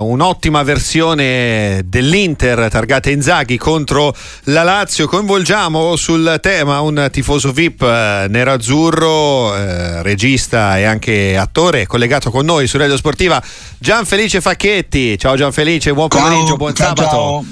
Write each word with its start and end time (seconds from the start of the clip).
Un'ottima 0.00 0.62
versione 0.62 1.82
dell'Inter 1.84 2.70
targata 2.70 3.10
Inzaghi 3.10 3.58
contro 3.58 4.14
la 4.44 4.62
Lazio. 4.62 5.08
Coinvolgiamo 5.08 5.96
sul 5.96 6.38
tema 6.40 6.80
un 6.80 7.08
tifoso 7.10 7.50
VIP 7.50 7.82
eh, 7.82 8.26
nero-azzurro, 8.28 9.56
eh, 9.56 10.02
regista 10.04 10.78
e 10.78 10.84
anche 10.84 11.36
attore, 11.36 11.88
collegato 11.88 12.30
con 12.30 12.44
noi 12.44 12.68
su 12.68 12.78
Radio 12.78 12.96
Sportiva, 12.96 13.42
Gianfelice 13.76 14.40
Facchetti. 14.40 15.18
Ciao 15.18 15.34
Gianfelice, 15.34 15.92
buon 15.92 16.06
pomeriggio, 16.06 16.46
ciao, 16.46 16.56
buon 16.56 16.74
ciao, 16.74 16.86
sabato. 16.94 17.10
Ciao. 17.10 17.44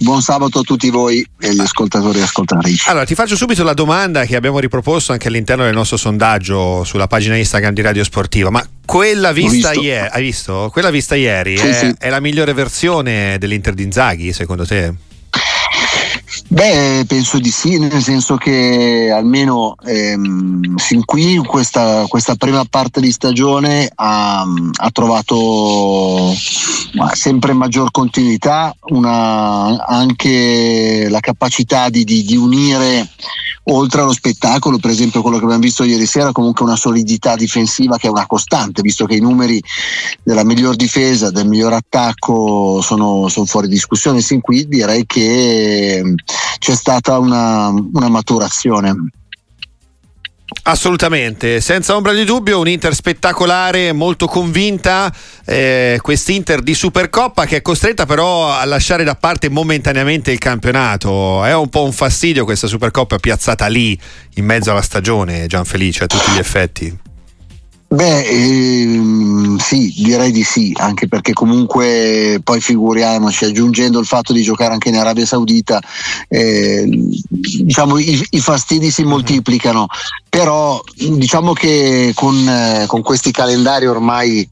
Buon 0.00 0.22
sabato 0.22 0.60
a 0.60 0.62
tutti 0.62 0.90
voi 0.90 1.26
e 1.40 1.54
gli 1.54 1.60
ascoltatori 1.60 2.20
e 2.20 2.22
ascoltatrici. 2.22 2.88
Allora, 2.88 3.04
ti 3.04 3.16
faccio 3.16 3.34
subito 3.34 3.64
la 3.64 3.74
domanda 3.74 4.24
che 4.26 4.36
abbiamo 4.36 4.60
riproposto 4.60 5.10
anche 5.10 5.26
all'interno 5.26 5.64
del 5.64 5.74
nostro 5.74 5.96
sondaggio 5.96 6.84
sulla 6.84 7.08
pagina 7.08 7.36
Instagram 7.36 7.74
di 7.74 7.82
Radio 7.82 8.04
Sportiva. 8.04 8.48
Ma 8.50 8.64
quella 8.84 9.32
vista 9.32 9.72
ieri, 9.72 10.08
hai 10.08 10.22
visto? 10.22 10.68
Quella 10.72 10.90
vista 10.90 11.16
ieri 11.16 11.56
sì, 11.56 11.66
è, 11.66 11.72
sì. 11.72 11.94
è 11.98 12.10
la 12.10 12.20
migliore 12.20 12.52
versione 12.52 13.38
dell'Inter 13.38 13.74
di 13.74 13.82
Inzaghi, 13.82 14.32
secondo 14.32 14.64
te? 14.64 14.94
Beh, 16.50 17.04
penso 17.06 17.38
di 17.38 17.50
sì, 17.50 17.78
nel 17.78 18.02
senso 18.02 18.36
che 18.36 19.12
almeno 19.14 19.74
ehm, 19.84 20.76
fin 20.76 21.04
qui 21.04 21.36
questa, 21.36 22.06
questa, 22.08 22.36
prima 22.36 22.64
parte 22.64 23.02
di 23.02 23.12
stagione 23.12 23.90
ha, 23.94 24.40
ha 24.40 24.90
trovato 24.90 26.32
sempre 27.12 27.52
maggior 27.52 27.90
continuità, 27.90 28.74
una, 28.88 29.84
anche 29.84 31.06
la 31.10 31.20
capacità 31.20 31.90
di, 31.90 32.04
di, 32.04 32.24
di 32.24 32.36
unire 32.36 33.06
oltre 33.70 34.00
allo 34.00 34.12
spettacolo, 34.12 34.78
per 34.78 34.90
esempio 34.90 35.22
quello 35.22 35.38
che 35.38 35.44
abbiamo 35.44 35.62
visto 35.62 35.84
ieri 35.84 36.06
sera, 36.06 36.32
comunque 36.32 36.64
una 36.64 36.76
solidità 36.76 37.36
difensiva 37.36 37.96
che 37.96 38.06
è 38.06 38.10
una 38.10 38.26
costante, 38.26 38.82
visto 38.82 39.04
che 39.06 39.14
i 39.14 39.20
numeri 39.20 39.62
della 40.22 40.44
miglior 40.44 40.76
difesa, 40.76 41.30
del 41.30 41.46
miglior 41.46 41.72
attacco 41.72 42.80
sono, 42.82 43.28
sono 43.28 43.46
fuori 43.46 43.68
discussione. 43.68 44.20
Sin 44.20 44.40
qui 44.40 44.66
direi 44.66 45.04
che 45.06 46.02
c'è 46.58 46.74
stata 46.74 47.18
una, 47.18 47.68
una 47.68 48.08
maturazione. 48.08 48.94
Assolutamente, 50.68 51.62
senza 51.62 51.96
ombra 51.96 52.12
di 52.12 52.24
dubbio, 52.24 52.58
un 52.58 52.68
Inter 52.68 52.94
spettacolare, 52.94 53.92
molto 53.94 54.26
convinta, 54.26 55.10
eh, 55.46 55.98
quest'Inter 56.02 56.60
di 56.60 56.74
Supercoppa 56.74 57.46
che 57.46 57.56
è 57.56 57.62
costretta 57.62 58.04
però 58.04 58.52
a 58.52 58.62
lasciare 58.66 59.02
da 59.02 59.14
parte 59.14 59.48
momentaneamente 59.48 60.30
il 60.30 60.38
campionato. 60.38 61.42
È 61.42 61.54
un 61.54 61.70
po' 61.70 61.84
un 61.84 61.92
fastidio 61.92 62.44
questa 62.44 62.66
Supercoppa 62.66 63.16
piazzata 63.16 63.66
lì, 63.66 63.98
in 64.34 64.44
mezzo 64.44 64.70
alla 64.70 64.82
stagione, 64.82 65.46
Gianfelice, 65.46 66.04
a 66.04 66.06
tutti 66.06 66.32
gli 66.32 66.38
effetti. 66.38 67.07
Beh, 67.90 68.20
ehm, 68.22 69.56
sì, 69.56 69.90
direi 69.96 70.30
di 70.30 70.42
sì, 70.42 70.74
anche 70.76 71.08
perché 71.08 71.32
comunque 71.32 72.38
poi 72.44 72.60
figuriamoci, 72.60 73.46
aggiungendo 73.46 73.98
il 73.98 74.04
fatto 74.04 74.34
di 74.34 74.42
giocare 74.42 74.74
anche 74.74 74.90
in 74.90 74.96
Arabia 74.96 75.24
Saudita, 75.24 75.80
eh, 76.28 76.84
diciamo 76.86 77.96
i, 77.96 78.22
i, 78.28 78.40
fastidi 78.40 78.90
si 78.90 79.04
moltiplicano, 79.04 79.86
però 80.28 80.82
diciamo 80.94 81.54
che 81.54 82.12
con, 82.14 82.46
eh, 82.46 82.84
con 82.86 83.00
questi 83.00 83.30
calendari 83.30 83.86
ormai, 83.86 84.46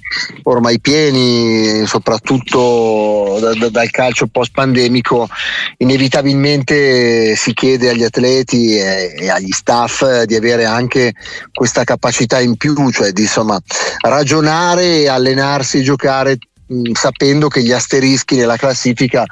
ormai 0.44 0.80
pieni, 0.80 1.86
soprattutto 1.86 3.36
da, 3.38 3.52
da, 3.52 3.68
dal 3.68 3.90
calcio 3.90 4.28
post-pandemico, 4.28 5.28
inevitabilmente 5.76 7.36
si 7.36 7.52
chiede 7.52 7.90
agli 7.90 8.02
atleti 8.02 8.78
e, 8.78 9.14
e 9.14 9.28
agli 9.28 9.50
staff 9.50 10.22
di 10.22 10.34
avere 10.34 10.64
anche 10.64 11.12
questa 11.52 11.84
capacità 11.84 12.40
in 12.40 12.56
più, 12.56 12.90
cioè 12.90 13.12
di 13.12 13.25
insomma 13.26 13.58
ragionare, 14.00 15.08
allenarsi, 15.08 15.82
giocare 15.82 16.38
mh, 16.66 16.92
sapendo 16.92 17.48
che 17.48 17.62
gli 17.62 17.72
asterischi 17.72 18.36
nella 18.36 18.56
classifica 18.56 19.24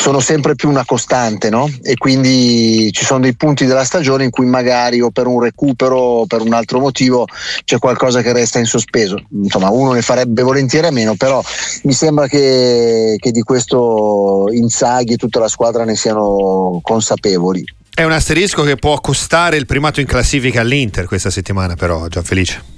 sono 0.00 0.20
sempre 0.20 0.54
più 0.54 0.68
una 0.68 0.84
costante, 0.84 1.50
no? 1.50 1.68
E 1.82 1.96
quindi 1.96 2.88
ci 2.92 3.04
sono 3.04 3.18
dei 3.20 3.34
punti 3.34 3.66
della 3.66 3.82
stagione 3.82 4.22
in 4.22 4.30
cui 4.30 4.46
magari 4.46 5.00
o 5.00 5.10
per 5.10 5.26
un 5.26 5.40
recupero 5.40 5.96
o 5.96 6.26
per 6.26 6.40
un 6.40 6.52
altro 6.52 6.78
motivo 6.78 7.26
c'è 7.64 7.78
qualcosa 7.78 8.22
che 8.22 8.32
resta 8.32 8.60
in 8.60 8.66
sospeso. 8.66 9.20
Insomma, 9.32 9.70
uno 9.70 9.92
ne 9.92 10.02
farebbe 10.02 10.42
volentieri 10.42 10.86
a 10.86 10.92
meno, 10.92 11.16
però 11.16 11.42
mi 11.82 11.92
sembra 11.92 12.28
che, 12.28 13.16
che 13.18 13.32
di 13.32 13.42
questo 13.42 14.46
Inzaghi 14.52 15.14
e 15.14 15.16
tutta 15.16 15.40
la 15.40 15.48
squadra 15.48 15.84
ne 15.84 15.96
siano 15.96 16.78
consapevoli. 16.80 17.64
È 17.92 18.04
un 18.04 18.12
asterisco 18.12 18.62
che 18.62 18.76
può 18.76 19.00
costare 19.00 19.56
il 19.56 19.66
primato 19.66 19.98
in 19.98 20.06
classifica 20.06 20.60
all'Inter 20.60 21.06
questa 21.06 21.30
settimana, 21.30 21.74
però, 21.74 22.06
Gianfelice. 22.06 22.77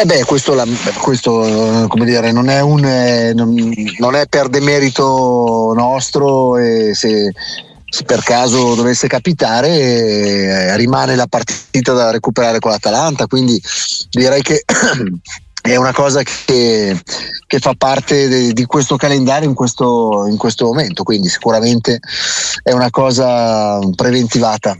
Eh 0.00 0.04
beh, 0.04 0.24
questo, 0.24 0.52
la, 0.54 0.64
questo 1.00 1.86
dire, 1.94 2.30
non, 2.30 2.50
è 2.50 2.60
un, 2.60 2.84
eh, 2.84 3.32
non, 3.34 3.54
non, 3.98 4.14
è 4.14 4.26
per 4.26 4.48
demerito 4.48 5.72
nostro 5.74 6.58
e 6.58 6.92
se, 6.94 7.32
se 7.88 8.02
per 8.04 8.22
caso 8.22 8.74
dovesse 8.74 9.06
capitare 9.06 9.68
eh, 9.68 10.76
rimane 10.76 11.14
la 11.14 11.26
partita 11.26 11.92
da 11.94 12.10
recuperare 12.10 12.58
con 12.58 12.70
l'Atalanta, 12.70 13.26
quindi 13.26 13.60
direi 14.10 14.42
che 14.42 14.62
è 15.62 15.76
una 15.76 15.92
cosa 15.92 16.22
che, 16.22 17.00
che 17.46 17.58
fa 17.58 17.72
parte 17.78 18.28
de, 18.28 18.52
di 18.52 18.64
questo 18.66 18.96
calendario 18.96 19.48
in 19.48 19.54
questo, 19.54 20.26
in 20.28 20.36
questo 20.36 20.66
momento, 20.66 21.02
quindi 21.02 21.28
sicuramente 21.28 21.98
è 22.62 22.72
una 22.72 22.90
cosa 22.90 23.78
preventivata. 23.94 24.76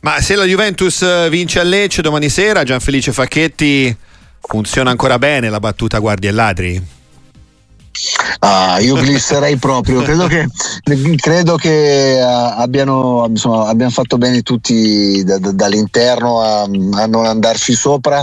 Ma 0.00 0.20
se 0.20 0.34
la 0.34 0.44
Juventus 0.44 1.28
vince 1.28 1.60
a 1.60 1.62
Lecce 1.62 2.02
domani 2.02 2.28
sera, 2.28 2.62
Gianfelice 2.62 3.12
Facchetti 3.12 3.96
Funziona 4.46 4.90
ancora 4.90 5.18
bene 5.18 5.48
la 5.48 5.58
battuta 5.60 5.98
guardie 5.98 6.28
e 6.28 6.32
ladri? 6.32 6.86
Ah, 8.40 8.78
io 8.80 8.96
glisserei 8.96 9.56
proprio, 9.56 10.02
credo 10.02 10.26
che, 10.26 10.46
credo 11.16 11.54
che 11.54 12.18
uh, 12.20 12.60
abbiano, 12.60 13.24
insomma, 13.28 13.68
abbiano, 13.68 13.92
fatto 13.92 14.18
bene 14.18 14.42
tutti 14.42 15.22
da, 15.24 15.38
da, 15.38 15.52
dall'interno 15.52 16.40
a, 16.40 16.62
a, 16.62 17.06
non 17.06 17.24
andarci 17.24 17.72
sopra 17.72 18.22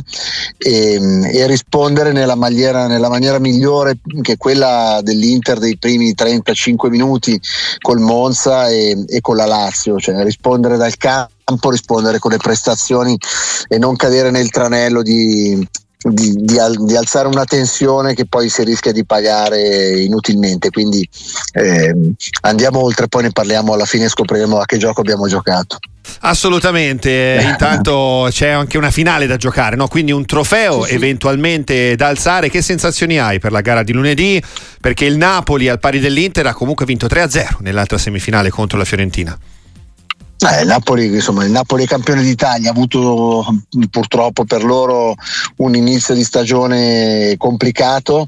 e, 0.58 1.00
e 1.34 1.48
rispondere 1.48 2.12
nella 2.12 2.36
maniera, 2.36 2.86
nella 2.88 3.10
maniera, 3.10 3.40
migliore 3.40 4.00
che 4.22 4.38
quella 4.38 5.00
dell'Inter 5.02 5.58
dei 5.58 5.78
primi 5.78 6.14
35 6.14 6.90
minuti 6.90 7.40
col 7.80 8.00
Monza 8.00 8.68
e, 8.68 9.06
e 9.08 9.22
con 9.22 9.38
la 9.38 9.46
Lazio, 9.46 9.98
cioè 9.98 10.22
rispondere 10.24 10.76
dal 10.76 10.98
campo, 10.98 11.72
rispondere 11.72 12.20
con 12.20 12.32
le 12.32 12.38
prestazioni 12.38 13.18
e 13.68 13.78
non 13.78 13.96
cadere 13.96 14.30
nel 14.30 14.50
tranello 14.50 15.02
di, 15.02 15.68
di, 16.04 16.34
di, 16.36 16.58
di, 16.80 16.96
alzare 16.96 17.28
una 17.28 17.46
tensione 17.46 18.14
che 18.14 18.26
poi 18.26 18.50
si 18.50 18.64
rischia 18.64 18.92
di 18.92 19.06
pagare 19.06 20.00
inutilmente. 20.00 20.70
Quindi 20.70 21.08
eh, 21.54 21.96
andiamo 22.42 22.84
oltre, 22.84 23.08
poi 23.08 23.24
ne 23.24 23.32
parliamo 23.32 23.74
alla 23.74 23.86
fine 23.86 24.06
e 24.06 24.10
scopriremo 24.10 24.60
a 24.60 24.66
che 24.66 24.78
gioco 24.78 25.02
abbiamo 25.02 25.28
giocato. 25.28 25.78
Assolutamente, 26.22 27.36
eh, 27.36 27.44
intanto 27.44 28.28
c'è 28.32 28.50
anche 28.50 28.78
una 28.78 28.92
finale 28.92 29.28
da 29.28 29.38
giocare, 29.38 29.76
no? 29.76 29.88
quindi 29.88 30.12
un 30.12 30.26
trofeo 30.26 30.84
sì, 30.84 30.90
sì. 30.90 30.96
eventualmente 30.96 31.96
da 31.96 32.08
alzare. 32.08 32.50
Che 32.50 32.62
sensazioni 32.62 33.20
hai 33.20 33.40
per 33.40 33.52
la 33.52 33.62
gara 33.62 33.84
di 33.84 33.94
lunedì? 33.94 34.42
Perché 34.80 35.06
il 35.06 35.18
Napoli 35.18 35.68
al 35.68 35.80
pari 35.80 36.00
dell'Inter 36.00 36.48
ha 36.48 36.54
comunque 36.54 36.86
vinto 36.86 37.06
3-0 37.06 37.58
nell'altra 37.60 37.98
semifinale 37.98 38.50
contro 38.50 38.78
la 38.78 38.86
Fiorentina. 38.86 39.38
Eh, 40.44 40.64
Napoli, 40.64 41.06
insomma, 41.06 41.46
il 41.46 41.52
Napoli 41.52 41.84
è 41.84 41.88
campione 41.88 42.24
d'Italia, 42.24 42.70
ha 42.70 42.72
avuto 42.72 43.46
purtroppo 43.92 44.44
per 44.44 44.64
loro 44.64 45.14
un 45.58 45.76
inizio 45.76 46.16
di 46.16 46.24
stagione 46.24 47.36
complicato, 47.38 48.28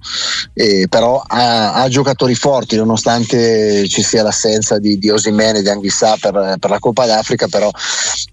eh, 0.54 0.86
però 0.88 1.24
ha, 1.26 1.74
ha, 1.74 1.88
giocatori 1.90 2.36
forti 2.36 2.76
nonostante 2.76 3.88
ci 3.88 4.04
sia 4.04 4.22
l'assenza 4.22 4.78
di, 4.78 5.00
di 5.00 5.10
Osimene 5.10 5.60
e 5.60 5.62
di 5.64 5.70
Anghissà 5.70 6.16
per, 6.22 6.58
per, 6.60 6.70
la 6.70 6.78
Coppa 6.78 7.08
d'Africa, 7.08 7.48
però 7.48 7.72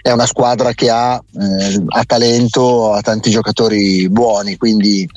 è 0.02 0.10
una 0.10 0.26
squadra 0.26 0.74
che 0.74 0.90
ha, 0.90 1.14
eh, 1.16 1.82
ha 1.86 2.04
talento, 2.04 2.92
ha 2.92 3.00
tanti 3.00 3.30
giocatori 3.30 4.10
buoni, 4.10 4.58
quindi 4.58 5.08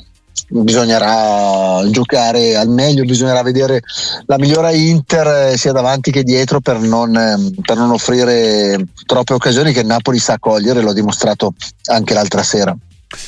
bisognerà 0.48 1.82
giocare 1.90 2.56
al 2.56 2.68
meglio, 2.68 3.04
bisognerà 3.04 3.42
vedere 3.42 3.82
la 4.26 4.38
migliore 4.38 4.76
Inter 4.76 5.52
eh, 5.52 5.56
sia 5.56 5.72
davanti 5.72 6.10
che 6.10 6.22
dietro 6.22 6.60
per 6.60 6.78
non, 6.78 7.16
ehm, 7.16 7.52
per 7.60 7.76
non 7.76 7.90
offrire 7.90 8.84
troppe 9.06 9.34
occasioni 9.34 9.72
che 9.72 9.82
Napoli 9.82 10.18
sa 10.18 10.38
cogliere, 10.38 10.80
l'ho 10.80 10.92
dimostrato 10.92 11.54
anche 11.86 12.14
l'altra 12.14 12.42
sera. 12.42 12.76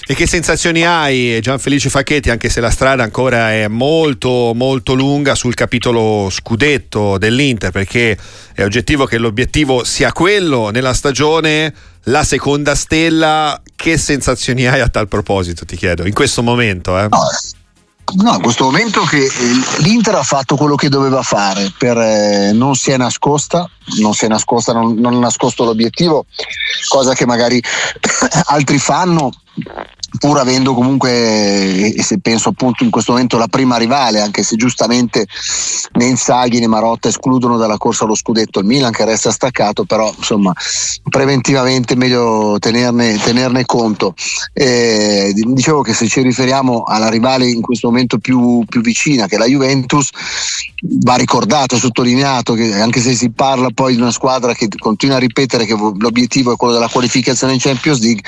E 0.06 0.14
che 0.14 0.26
sensazioni 0.26 0.85
hai, 0.85 1.38
Gianfelice 1.41 1.91
Facchetti, 1.91 2.31
anche 2.31 2.49
se 2.49 2.61
la 2.61 2.70
strada 2.70 3.03
ancora 3.03 3.52
è 3.52 3.69
molto 3.69 4.52
molto 4.55 4.94
lunga 4.94 5.35
sul 5.35 5.55
capitolo 5.55 6.29
scudetto 6.31 7.19
dell'Inter, 7.19 7.70
perché 7.70 8.17
è 8.52 8.64
oggettivo 8.64 9.05
che 9.06 9.19
l'obiettivo 9.19 9.85
sia 9.85 10.12
quello 10.12 10.70
nella 10.70 10.93
stagione, 10.93 11.73
la 12.05 12.25
seconda 12.25 12.75
stella, 12.75 13.61
che 13.76 13.99
sensazioni 13.99 14.67
hai 14.67 14.81
a 14.81 14.88
tal 14.88 15.06
proposito, 15.06 15.64
ti 15.64 15.76
chiedo, 15.76 16.06
in 16.06 16.14
questo 16.14 16.43
momento? 16.43 16.99
Eh? 16.99 17.08
No. 17.08 18.34
In 18.34 18.40
questo 18.40 18.64
momento 18.64 19.02
che 19.02 19.25
eh, 19.25 19.31
l'Inter 19.78 20.14
ha 20.14 20.23
fatto 20.23 20.56
quello 20.56 20.76
che 20.76 20.88
doveva 20.88 21.23
fare, 21.23 21.73
per, 21.76 21.99
eh, 21.99 22.52
non 22.52 22.76
si 22.76 22.93
è 22.93 22.96
nascosta, 22.96 23.69
non 23.99 24.14
si 24.14 24.25
è 24.25 24.28
nascosta, 24.28 24.73
non, 24.73 24.94
non 24.94 25.14
ha 25.14 25.19
nascosto 25.19 25.64
l'obiettivo, 25.64 26.26
cosa 26.88 27.14
che 27.14 27.26
magari 27.26 27.61
altri 28.46 28.78
fanno 28.78 29.32
pur 30.18 30.38
avendo 30.38 30.74
comunque, 30.74 31.94
e 31.94 32.02
se 32.02 32.18
penso 32.18 32.50
appunto 32.50 32.84
in 32.84 32.90
questo 32.90 33.12
momento 33.12 33.38
la 33.38 33.48
prima 33.48 33.76
rivale, 33.76 34.20
anche 34.20 34.42
se 34.42 34.56
giustamente 34.56 35.26
né 35.92 36.04
Inzaghi 36.06 36.60
né 36.60 36.66
Marotta 36.66 37.08
escludono 37.08 37.56
dalla 37.56 37.76
corsa 37.76 38.04
allo 38.04 38.14
scudetto 38.14 38.60
il 38.60 38.66
Milan 38.66 38.92
che 38.92 39.04
resta 39.04 39.30
staccato, 39.30 39.84
però 39.84 40.12
insomma 40.16 40.52
preventivamente 41.08 41.94
è 41.94 41.96
meglio 41.96 42.56
tenerne, 42.58 43.18
tenerne 43.18 43.64
conto. 43.64 44.14
Eh, 44.52 45.32
dicevo 45.34 45.82
che 45.82 45.94
se 45.94 46.08
ci 46.08 46.22
riferiamo 46.22 46.84
alla 46.84 47.08
rivale 47.08 47.48
in 47.48 47.60
questo 47.60 47.88
momento 47.88 48.18
più, 48.18 48.64
più 48.68 48.80
vicina, 48.80 49.26
che 49.26 49.36
è 49.36 49.38
la 49.38 49.46
Juventus, 49.46 50.10
va 51.02 51.14
ricordato, 51.14 51.76
sottolineato 51.76 52.54
che 52.54 52.74
anche 52.74 53.00
se 53.00 53.14
si 53.14 53.30
parla 53.30 53.70
poi 53.70 53.94
di 53.94 54.00
una 54.00 54.10
squadra 54.10 54.54
che 54.54 54.68
continua 54.78 55.16
a 55.16 55.20
ripetere 55.20 55.64
che 55.64 55.74
l'obiettivo 55.74 56.52
è 56.52 56.56
quello 56.56 56.74
della 56.74 56.88
qualificazione 56.88 57.54
in 57.54 57.58
Champions 57.58 58.00
League, 58.00 58.22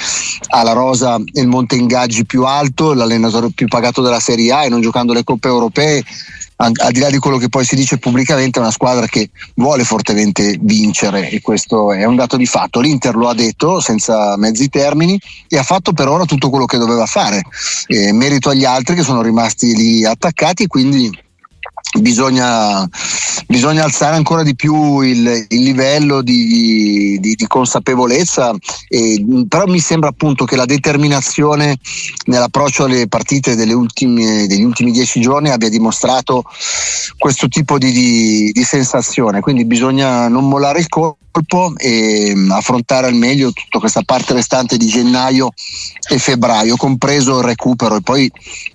ha 0.49 0.62
la 0.62 0.73
rosa 0.73 1.17
e 1.17 1.40
il 1.40 1.49
monte 1.49 1.76
ingaggi 1.79 2.25
più 2.25 2.45
alto, 2.45 2.93
l'allenatore 2.93 3.51
più 3.55 3.67
pagato 3.69 4.03
della 4.03 4.21
Serie 4.21 4.53
A 4.53 4.65
e 4.65 4.69
non 4.69 4.81
giocando 4.81 5.13
le 5.13 5.25
coppe 5.25 5.49
europee 5.49 6.05
al 6.61 6.91
di 6.91 6.99
là 6.99 7.09
di 7.09 7.19
quello 7.19 7.39
che 7.39 7.49
poi 7.49 7.65
si 7.65 7.77
dice 7.77 7.99
pubblicamente, 7.99 8.59
è 8.59 8.63
una 8.63 8.73
squadra 8.73 9.07
che 9.07 9.31
vuole 9.55 9.85
fortemente 9.85 10.59
vincere 10.61 11.31
e 11.31 11.41
questo 11.41 11.93
è 11.93 12.05
un 12.05 12.17
dato 12.17 12.37
di 12.37 12.47
fatto. 12.47 12.81
L'Inter 12.81 13.15
lo 13.15 13.29
ha 13.29 13.35
detto 13.35 13.81
senza 13.81 14.37
mezzi 14.37 14.69
termini 14.69 15.21
e 15.47 15.57
ha 15.57 15.63
fatto 15.63 15.93
per 15.93 16.09
ora 16.09 16.25
tutto 16.25 16.51
quello 16.51 16.67
che 16.67 16.79
doveva 16.79 17.07
fare. 17.07 17.43
Eh, 17.87 18.13
merito 18.13 18.51
agli 18.51 18.65
altri 18.65 18.97
che 18.97 19.05
sono 19.05 19.23
rimasti 19.23 19.75
lì 19.75 20.05
attaccati, 20.05 20.67
quindi 20.67 21.27
Bisogna, 22.01 22.87
bisogna, 23.49 23.83
alzare 23.83 24.15
ancora 24.15 24.43
di 24.43 24.55
più 24.55 25.00
il, 25.00 25.47
il 25.49 25.62
livello 25.62 26.21
di, 26.21 27.19
di, 27.19 27.35
di 27.35 27.47
consapevolezza, 27.47 28.55
e, 28.89 29.25
però 29.49 29.67
mi 29.67 29.81
sembra 29.81 30.11
appunto 30.11 30.45
che 30.45 30.55
la 30.55 30.67
determinazione 30.67 31.79
nell'approccio 32.27 32.85
alle 32.85 33.09
partite 33.09 33.55
ultime, 33.73 34.47
degli 34.47 34.62
ultimi 34.62 34.93
dieci 34.93 35.21
giorni 35.21 35.50
abbia 35.50 35.71
dimostrato 35.71 36.45
questo 37.17 37.49
tipo 37.49 37.79
di, 37.79 38.50
di 38.53 38.62
sensazione, 38.65 39.41
quindi 39.41 39.65
bisogna 39.65 40.29
non 40.29 40.47
mollare 40.47 40.81
il 40.81 40.89
colpo 40.89 41.18
e 41.76 42.32
mm, 42.35 42.50
affrontare 42.50 43.06
al 43.06 43.14
meglio 43.14 43.52
tutta 43.52 43.79
questa 43.79 44.02
parte 44.02 44.32
restante 44.32 44.76
di 44.76 44.87
gennaio 44.87 45.50
e 46.08 46.19
febbraio, 46.19 46.76
compreso 46.76 47.38
il 47.38 47.44
recupero 47.44 47.96
e 47.96 48.00
poi 48.00 48.31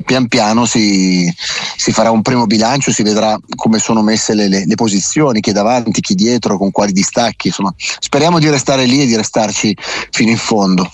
pian 0.05 0.27
piano 0.27 0.65
si, 0.65 1.31
si 1.77 1.91
farà 1.91 2.11
un 2.11 2.21
primo 2.21 2.45
bilancio, 2.45 2.91
si 2.91 3.03
vedrà 3.03 3.37
come 3.55 3.79
sono 3.79 4.01
messe 4.01 4.33
le, 4.33 4.47
le, 4.47 4.65
le, 4.65 4.75
posizioni, 4.75 5.39
chi 5.39 5.49
è 5.49 5.53
davanti, 5.53 6.01
chi 6.01 6.15
dietro, 6.15 6.57
con 6.57 6.71
quali 6.71 6.91
distacchi, 6.91 7.47
insomma 7.47 7.73
speriamo 7.77 8.39
di 8.39 8.49
restare 8.49 8.85
lì 8.85 9.01
e 9.01 9.05
di 9.05 9.15
restarci 9.15 9.75
fino 10.11 10.29
in 10.29 10.37
fondo. 10.37 10.89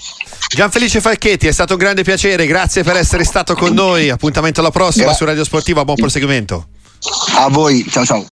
Gianfelice 0.56 1.02
Falchetti, 1.02 1.48
è 1.48 1.52
stato 1.52 1.74
un 1.74 1.80
grande 1.80 2.04
piacere, 2.04 2.48
grazie 2.48 2.84
per 2.84 2.96
essere 2.96 3.24
stato 3.24 3.54
con 3.54 3.74
noi, 3.74 4.10
appuntamento 4.10 4.62
alla 4.62 4.72
prossima 4.72 5.06
Gra- 5.06 5.14
su 5.14 5.26
Radio 5.26 5.44
Sportiva, 5.44 5.84
buon 5.86 5.98
proseguimento. 5.98 6.68
A 7.38 7.50
voi, 7.50 7.86
ciao 7.90 8.06
ciao. 8.06 8.26